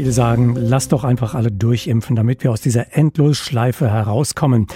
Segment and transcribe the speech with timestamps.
[0.00, 4.66] Viele sagen, lass doch einfach alle durchimpfen, damit wir aus dieser Endlosschleife herauskommen.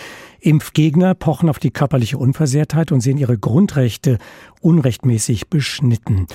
[0.41, 4.19] Impfgegner pochen auf die körperliche Unversehrtheit und sehen ihre Grundrechte
[4.61, 6.27] unrechtmäßig beschnitten.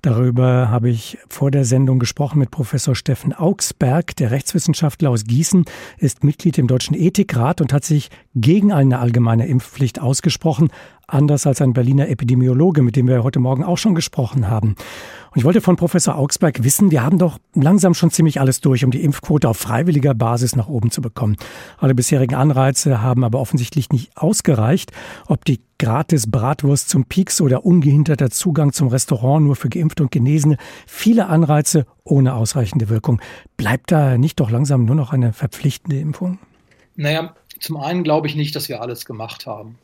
[0.00, 4.16] Darüber habe ich vor der Sendung gesprochen mit Professor Steffen Augsberg.
[4.16, 5.66] Der Rechtswissenschaftler aus Gießen
[5.98, 10.70] ist Mitglied im Deutschen Ethikrat und hat sich gegen eine allgemeine Impfpflicht ausgesprochen,
[11.06, 14.74] anders als ein Berliner Epidemiologe, mit dem wir heute Morgen auch schon gesprochen haben.
[15.30, 18.84] Und ich wollte von Professor Augsberg wissen, wir haben doch langsam schon ziemlich alles durch,
[18.84, 21.36] um die Impfquote auf freiwilliger Basis nach oben zu bekommen.
[21.78, 24.92] Alle bisherigen Anreize haben aber offensichtlich nicht ausgereicht.
[25.26, 30.10] Ob die gratis Bratwurst zum Pieks oder ungehinderter Zugang zum Restaurant nur für Geimpfte und
[30.10, 30.56] Genesene,
[30.86, 33.20] viele Anreize ohne ausreichende Wirkung.
[33.56, 36.38] Bleibt da nicht doch langsam nur noch eine verpflichtende Impfung?
[36.96, 39.78] Naja, zum einen glaube ich nicht, dass wir alles gemacht haben.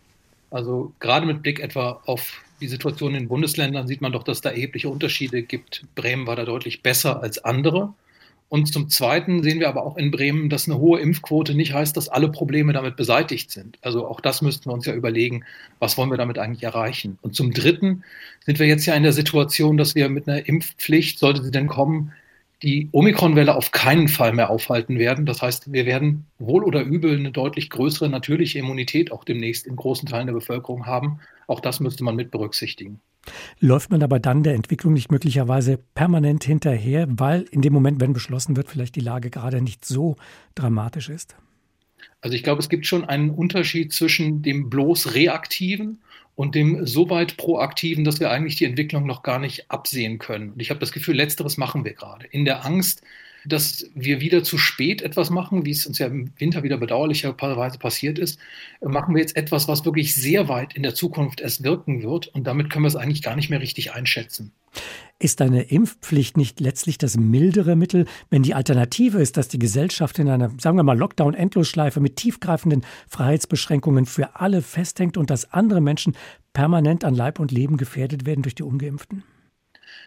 [0.51, 4.41] Also gerade mit Blick etwa auf die Situation in den Bundesländern sieht man doch, dass
[4.41, 5.85] da erhebliche Unterschiede gibt.
[5.95, 7.95] Bremen war da deutlich besser als andere.
[8.49, 11.97] Und zum Zweiten sehen wir aber auch in Bremen, dass eine hohe Impfquote nicht heißt,
[11.97, 13.79] dass alle Probleme damit beseitigt sind.
[13.83, 15.45] Also auch das müssten wir uns ja überlegen,
[15.81, 17.19] was wollen wir damit eigentlich erreichen.
[17.23, 18.05] Und zum Dritten
[18.45, 21.67] sind wir jetzt ja in der Situation, dass wir mit einer Impfpflicht, sollte sie denn
[21.67, 22.13] kommen,
[22.63, 25.27] die Omikronwelle auf keinen Fall mehr aufhalten werden.
[25.27, 29.77] Das heißt, wir werden wohl oder übel eine deutlich größere natürliche Immunität auch demnächst in
[29.77, 31.21] großen Teilen der Bevölkerung haben.
[31.47, 33.01] Auch das müsste man mit berücksichtigen.
[33.59, 38.13] Läuft man aber dann der Entwicklung nicht möglicherweise permanent hinterher, weil in dem Moment, wenn
[38.13, 40.17] beschlossen wird, vielleicht die Lage gerade nicht so
[40.55, 41.37] dramatisch ist?
[42.21, 46.01] Also ich glaube, es gibt schon einen Unterschied zwischen dem bloß reaktiven
[46.35, 50.53] und dem so weit proaktiven, dass wir eigentlich die Entwicklung noch gar nicht absehen können.
[50.53, 52.27] Und ich habe das Gefühl, letzteres machen wir gerade.
[52.27, 53.03] In der Angst,
[53.47, 57.79] dass wir wieder zu spät etwas machen, wie es uns ja im Winter wieder bedauerlicherweise
[57.79, 58.39] passiert ist,
[58.83, 62.29] machen wir jetzt etwas, was wirklich sehr weit in der Zukunft erst wirken wird.
[62.29, 64.53] Und damit können wir es eigentlich gar nicht mehr richtig einschätzen.
[65.21, 70.19] Ist eine Impfpflicht nicht letztlich das mildere Mittel, wenn die Alternative ist, dass die Gesellschaft
[70.19, 75.81] in einer, sagen wir mal, Lockdown-Endlosschleife mit tiefgreifenden Freiheitsbeschränkungen für alle festhängt und dass andere
[75.81, 76.17] Menschen
[76.53, 79.23] permanent an Leib und Leben gefährdet werden durch die Ungeimpften?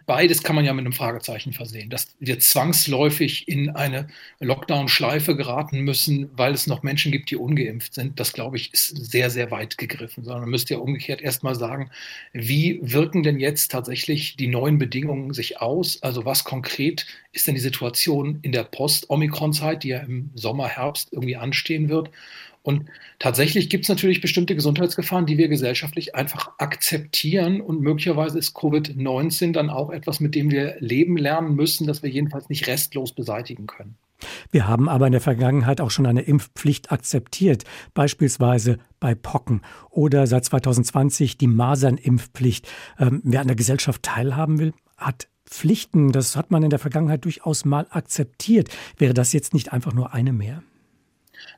[0.06, 4.08] Beides kann man ja mit einem Fragezeichen versehen, dass wir zwangsläufig in eine
[4.40, 8.18] Lockdown-Schleife geraten müssen, weil es noch Menschen gibt, die ungeimpft sind.
[8.18, 10.24] Das, glaube ich, ist sehr, sehr weit gegriffen.
[10.24, 11.90] Sondern man müsste ja umgekehrt erstmal sagen,
[12.32, 16.02] wie wirken denn jetzt tatsächlich die neuen Bedingungen sich aus?
[16.02, 21.12] Also was konkret ist denn die Situation in der Post-Omikron-Zeit, die ja im Sommer, Herbst
[21.12, 22.10] irgendwie anstehen wird?
[22.62, 22.86] Und
[23.18, 27.60] tatsächlich gibt es natürlich bestimmte Gesundheitsgefahren, die wir gesellschaftlich einfach akzeptieren.
[27.60, 32.10] Und möglicherweise ist Covid-19 dann auch etwas, mit dem wir leben lernen müssen, das wir
[32.10, 33.96] jedenfalls nicht restlos beseitigen können.
[34.50, 37.64] Wir haben aber in der Vergangenheit auch schon eine Impfpflicht akzeptiert,
[37.94, 42.68] beispielsweise bei Pocken oder seit 2020 die Masernimpfpflicht.
[42.98, 46.12] Ähm, wer an der Gesellschaft teilhaben will, hat Pflichten.
[46.12, 48.68] Das hat man in der Vergangenheit durchaus mal akzeptiert.
[48.96, 50.62] Wäre das jetzt nicht einfach nur eine mehr?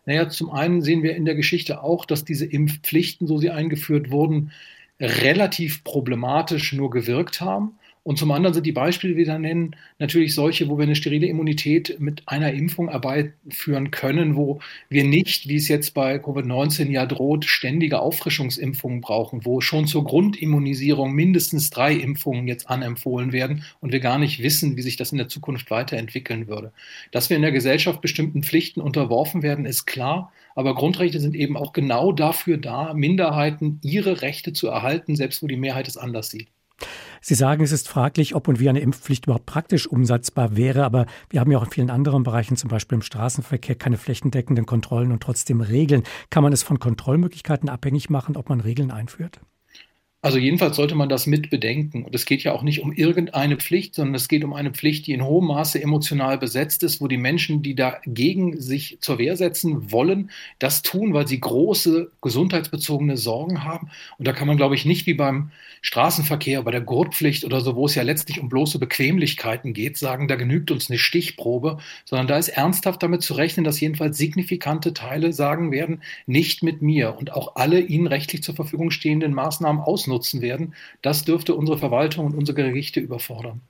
[0.06, 4.10] Naja, zum einen sehen wir in der Geschichte auch, dass diese Impfpflichten, so sie eingeführt
[4.10, 4.52] wurden,
[5.00, 7.78] relativ problematisch nur gewirkt haben.
[8.02, 10.96] Und zum anderen sind die Beispiele, die wir da nennen, natürlich solche, wo wir eine
[10.96, 16.90] sterile Immunität mit einer Impfung herbeiführen können, wo wir nicht, wie es jetzt bei Covid-19
[16.90, 23.64] ja droht, ständige Auffrischungsimpfungen brauchen, wo schon zur Grundimmunisierung mindestens drei Impfungen jetzt anempfohlen werden
[23.80, 26.72] und wir gar nicht wissen, wie sich das in der Zukunft weiterentwickeln würde.
[27.12, 30.32] Dass wir in der Gesellschaft bestimmten Pflichten unterworfen werden, ist klar.
[30.54, 35.46] Aber Grundrechte sind eben auch genau dafür da, Minderheiten ihre Rechte zu erhalten, selbst wo
[35.46, 36.48] die Mehrheit es anders sieht.
[37.20, 41.06] Sie sagen, es ist fraglich, ob und wie eine Impfpflicht überhaupt praktisch umsetzbar wäre, aber
[41.28, 45.12] wir haben ja auch in vielen anderen Bereichen, zum Beispiel im Straßenverkehr, keine flächendeckenden Kontrollen
[45.12, 46.04] und trotzdem Regeln.
[46.30, 49.41] Kann man es von Kontrollmöglichkeiten abhängig machen, ob man Regeln einführt?
[50.22, 52.04] Also jedenfalls sollte man das mit bedenken.
[52.04, 55.06] Und es geht ja auch nicht um irgendeine Pflicht, sondern es geht um eine Pflicht,
[55.06, 59.34] die in hohem Maße emotional besetzt ist, wo die Menschen, die dagegen sich zur Wehr
[59.38, 63.88] setzen wollen, das tun, weil sie große gesundheitsbezogene Sorgen haben.
[64.19, 67.75] Und da kann man, glaube ich, nicht wie beim Straßenverkehr, bei der Gurtpflicht oder so,
[67.75, 72.26] wo es ja letztlich um bloße Bequemlichkeiten geht, sagen, da genügt uns eine Stichprobe, sondern
[72.26, 77.16] da ist ernsthaft damit zu rechnen, dass jedenfalls signifikante Teile sagen werden, nicht mit mir
[77.16, 81.78] und auch alle ihnen rechtlich zur Verfügung stehenden Maßnahmen ausnutzen ausnutzen werden, das dürfte unsere
[81.78, 83.60] Verwaltung und unsere Gerichte überfordern.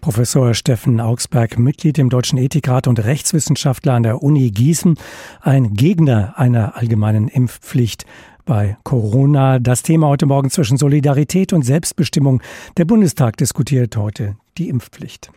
[0.00, 4.96] Professor Steffen Augsberg, Mitglied im Deutschen Ethikrat und Rechtswissenschaftler an der Uni Gießen,
[5.40, 8.04] ein Gegner einer allgemeinen Impfpflicht
[8.44, 9.58] bei Corona.
[9.58, 12.42] Das Thema heute Morgen zwischen Solidarität und Selbstbestimmung.
[12.76, 15.32] Der Bundestag diskutiert heute die Impfpflicht.